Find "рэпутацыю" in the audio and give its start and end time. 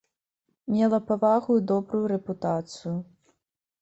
2.13-2.95